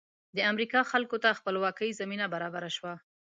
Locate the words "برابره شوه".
2.33-2.93